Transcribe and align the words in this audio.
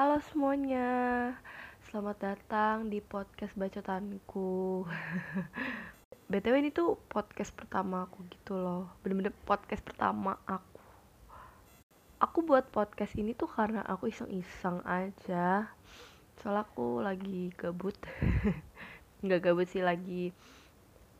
Halo 0.00 0.16
semuanya, 0.32 0.88
selamat 1.84 2.16
datang 2.24 2.88
di 2.88 3.04
podcast 3.04 3.52
bacotanku. 3.52 4.88
BTW 6.32 6.56
ini 6.56 6.72
tuh 6.72 6.96
podcast 7.04 7.52
pertama 7.52 8.08
aku 8.08 8.24
gitu 8.32 8.56
loh, 8.56 8.88
bener-bener 9.04 9.36
podcast 9.44 9.84
pertama 9.84 10.40
aku. 10.48 10.80
Aku 12.16 12.40
buat 12.40 12.72
podcast 12.72 13.12
ini 13.20 13.36
tuh 13.36 13.52
karena 13.52 13.84
aku 13.84 14.08
iseng-iseng 14.08 14.80
aja. 14.88 15.68
Soalnya 16.40 16.64
aku 16.64 17.04
lagi 17.04 17.52
gabut, 17.60 18.00
nggak 19.20 19.52
gabut 19.52 19.68
sih 19.68 19.84
lagi 19.84 20.32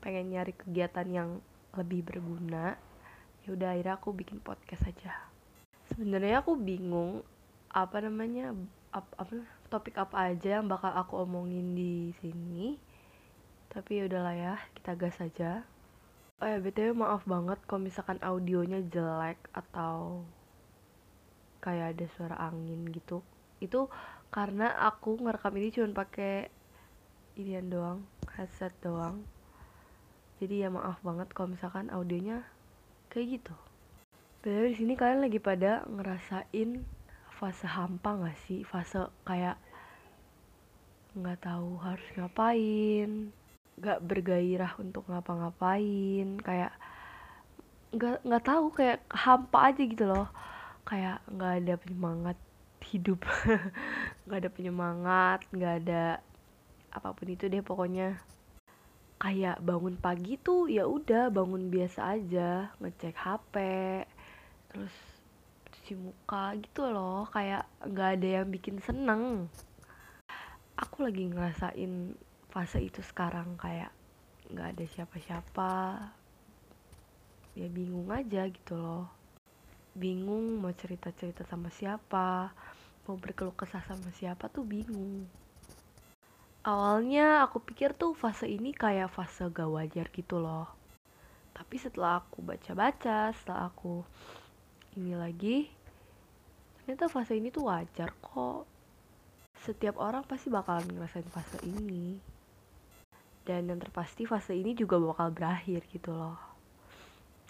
pengen 0.00 0.32
nyari 0.32 0.56
kegiatan 0.56 1.04
yang 1.04 1.28
lebih 1.76 2.00
berguna. 2.00 2.80
Ya 3.44 3.52
udah 3.52 3.76
akhirnya 3.76 4.00
aku 4.00 4.16
bikin 4.16 4.40
podcast 4.40 4.88
aja. 4.88 5.28
Sebenarnya 5.92 6.40
aku 6.40 6.56
bingung 6.56 7.20
apa 7.71 8.02
namanya 8.02 8.55
ap, 8.91 9.07
apa 9.16 9.46
topik 9.70 9.96
apa 9.98 10.34
aja 10.34 10.61
yang 10.61 10.66
bakal 10.66 10.91
aku 10.91 11.23
omongin 11.23 11.74
di 11.74 12.11
sini. 12.19 12.77
Tapi 13.70 14.02
ya 14.02 14.11
udahlah 14.11 14.34
ya 14.34 14.55
kita 14.74 14.98
gas 14.98 15.16
saja 15.23 15.62
oh 16.41 16.48
ya 16.48 16.56
btw 16.56 16.97
maaf 16.97 17.23
banget 17.28 17.61
kalau 17.69 17.84
misalkan 17.84 18.16
audionya 18.25 18.80
jelek 18.88 19.37
atau 19.52 20.25
kayak 21.61 21.97
ada 21.97 22.06
suara 22.16 22.37
angin 22.41 22.88
gitu. 22.88 23.20
Itu 23.61 23.92
karena 24.33 24.73
aku 24.89 25.20
ngerekam 25.20 25.52
ini 25.61 25.69
cuma 25.69 25.92
pakai 25.92 26.48
inian 27.37 27.69
doang 27.69 28.00
headset 28.41 28.73
doang. 28.80 29.20
Jadi 30.41 30.64
ya 30.64 30.73
maaf 30.73 30.97
banget 31.05 31.28
kalau 31.37 31.52
misalkan 31.52 31.92
audionya 31.92 32.41
kayak 33.12 33.41
gitu. 33.41 33.55
Btw 34.41 34.73
di 34.73 34.77
sini 34.80 34.92
kalian 34.97 35.20
lagi 35.20 35.37
pada 35.37 35.84
ngerasain 35.84 36.80
fase 37.40 37.64
hampa 37.64 38.20
gak 38.20 38.36
sih? 38.44 38.60
Fase 38.68 39.08
kayak 39.24 39.56
nggak 41.16 41.40
tahu 41.42 41.74
harus 41.82 42.06
ngapain 42.14 43.34
nggak 43.80 43.98
bergairah 44.05 44.78
untuk 44.78 45.08
ngapa-ngapain 45.10 46.38
kayak 46.44 46.70
nggak 47.91 48.22
nggak 48.22 48.44
tahu 48.44 48.70
kayak 48.77 49.00
hampa 49.08 49.72
aja 49.72 49.82
gitu 49.88 50.05
loh. 50.05 50.28
Kayak 50.84 51.24
nggak 51.32 51.52
ada 51.64 51.74
penyemangat 51.80 52.38
hidup 52.92 53.24
nggak 54.28 54.38
ada 54.44 54.50
penyemangat 54.52 55.41
nggak 55.52 55.75
ada 55.84 56.04
apa 56.92 57.08
pun 57.16 57.27
itu 57.32 57.48
deh 57.48 57.64
pokoknya. 57.64 58.20
Kayak 59.16 59.64
bangun 59.64 59.97
pagi 59.97 60.36
tuh 60.36 60.69
ya 60.69 60.84
udah 60.84 61.32
bangun 61.32 61.72
biasa 61.72 62.20
aja 62.20 62.69
ngecek 62.84 63.16
HP 63.16 63.54
terus 64.70 65.09
cuci 65.91 66.06
muka 66.06 66.55
gitu 66.55 66.86
loh 66.86 67.27
kayak 67.34 67.66
nggak 67.83 68.10
ada 68.14 68.28
yang 68.38 68.46
bikin 68.46 68.78
seneng. 68.78 69.50
Aku 70.78 71.02
lagi 71.02 71.27
ngerasain 71.27 72.14
fase 72.47 72.78
itu 72.78 73.02
sekarang 73.02 73.58
kayak 73.58 73.91
nggak 74.55 74.70
ada 74.70 74.84
siapa-siapa. 74.86 75.74
Ya 77.58 77.66
bingung 77.66 78.06
aja 78.14 78.47
gitu 78.47 78.78
loh. 78.78 79.10
Bingung 79.98 80.62
mau 80.62 80.70
cerita-cerita 80.70 81.42
sama 81.50 81.74
siapa 81.74 82.54
mau 83.10 83.19
berkeluh 83.19 83.58
kesah 83.58 83.82
sama 83.82 84.14
siapa 84.14 84.47
tuh 84.47 84.62
bingung. 84.62 85.27
Awalnya 86.62 87.42
aku 87.42 87.66
pikir 87.66 87.98
tuh 87.98 88.14
fase 88.14 88.47
ini 88.47 88.70
kayak 88.70 89.10
fase 89.10 89.42
gak 89.50 89.66
wajar 89.66 90.06
gitu 90.14 90.38
loh. 90.38 90.70
Tapi 91.50 91.82
setelah 91.82 92.22
aku 92.22 92.47
baca-baca 92.47 93.34
setelah 93.34 93.75
aku 93.75 94.06
ini 94.98 95.14
lagi 95.14 95.80
ternyata 96.83 97.12
fase 97.12 97.36
ini 97.36 97.53
tuh 97.53 97.69
wajar 97.69 98.11
kok. 98.19 98.64
Setiap 99.61 100.00
orang 100.00 100.25
pasti 100.25 100.48
bakalan 100.48 100.89
ngerasain 100.89 101.28
fase 101.28 101.61
ini. 101.69 102.17
Dan 103.45 103.69
yang 103.69 103.77
terpasti 103.77 104.25
fase 104.25 104.56
ini 104.56 104.72
juga 104.72 104.97
bakal 104.97 105.33
berakhir 105.37 105.84
gitu 105.92 106.17
loh. 106.17 106.41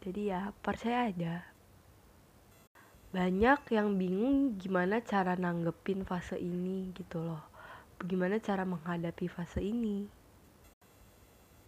Jadi 0.00 0.32
ya 0.32 0.50
percaya 0.65 1.06
aja. 1.06 1.44
Banyak 3.10 3.66
yang 3.75 3.99
bingung 3.99 4.54
gimana 4.56 5.03
cara 5.03 5.34
nanggepin 5.34 6.06
fase 6.06 6.38
ini 6.38 6.91
gitu 6.97 7.21
loh. 7.21 7.43
Gimana 8.00 8.41
cara 8.41 8.66
menghadapi 8.66 9.27
fase 9.28 9.60
ini. 9.60 10.06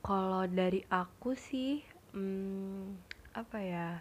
Kalau 0.02 0.48
dari 0.50 0.82
aku 0.90 1.38
sih 1.38 1.84
hmm, 2.14 2.98
apa 3.36 3.58
ya? 3.62 4.00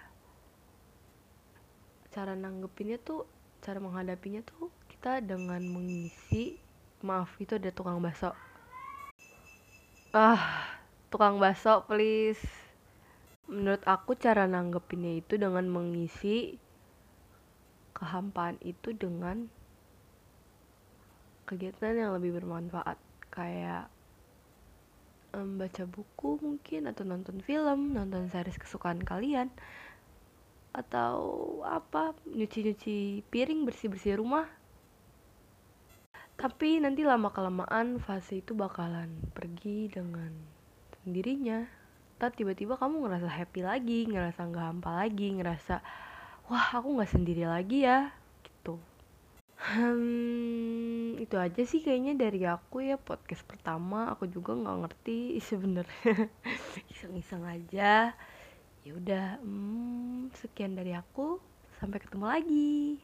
Cara 2.09 2.33
nanggepinnya 2.33 2.97
tuh 3.03 3.40
cara 3.61 3.77
menghadapinya 3.77 4.41
tuh 4.41 4.73
kita 4.89 5.21
dengan 5.21 5.61
mengisi 5.61 6.57
maaf 7.05 7.37
itu 7.37 7.57
ada 7.57 7.69
tukang 7.69 8.01
bakso. 8.01 8.33
Ah 10.13 10.65
tukang 11.13 11.37
bakso 11.37 11.85
please. 11.85 12.41
Menurut 13.45 13.85
aku 13.85 14.17
cara 14.17 14.49
nanggepinnya 14.49 15.21
itu 15.21 15.37
dengan 15.37 15.65
mengisi 15.69 16.57
kehampaan 17.93 18.57
itu 18.65 18.97
dengan 18.97 19.45
kegiatan 21.45 21.93
yang 21.93 22.11
lebih 22.17 22.41
bermanfaat. 22.41 22.97
Kayak 23.29 23.93
um, 25.35 25.59
baca 25.59 25.83
buku 25.87 26.39
mungkin 26.39 26.87
atau 26.91 27.03
nonton 27.07 27.39
film 27.43 27.95
nonton 27.95 28.27
series 28.31 28.59
kesukaan 28.59 29.01
kalian 29.03 29.51
atau 30.71 31.19
apa 31.67 32.15
nyuci-nyuci 32.31 33.27
piring 33.27 33.67
bersih-bersih 33.67 34.19
rumah. 34.19 34.47
Tapi 36.39 36.81
nanti 36.81 37.05
lama 37.05 37.29
kelamaan 37.29 38.01
fase 38.01 38.41
itu 38.41 38.57
bakalan 38.57 39.13
pergi 39.35 39.91
dengan 39.91 40.31
sendirinya. 41.03 41.67
Ntar 42.17 42.33
tiba-tiba 42.33 42.79
kamu 42.79 43.05
ngerasa 43.05 43.29
happy 43.29 43.61
lagi 43.61 43.99
ngerasa 44.09 44.49
nggak 44.49 44.65
hampa 44.65 44.91
lagi 45.05 45.27
ngerasa 45.37 45.83
wah 46.49 46.67
aku 46.73 46.97
nggak 46.97 47.11
sendiri 47.13 47.45
lagi 47.45 47.85
ya 47.85 48.09
gitu. 48.41 48.81
Hmm, 49.61 51.21
itu 51.21 51.37
aja 51.37 51.61
sih 51.61 51.85
kayaknya 51.85 52.17
dari 52.17 52.41
aku 52.49 52.81
ya 52.81 52.97
podcast 52.97 53.45
pertama. 53.45 54.09
Aku 54.17 54.25
juga 54.25 54.57
nggak 54.57 54.77
ngerti 54.81 55.37
sebenarnya. 55.49 56.31
Iseng-iseng 56.89 57.45
aja 57.45 58.17
ya 58.81 58.91
udah 58.97 59.25
hmm, 59.41 60.33
sekian 60.37 60.73
dari 60.73 60.93
aku. 60.97 61.37
Sampai 61.81 61.97
ketemu 61.97 62.25
lagi 62.29 63.01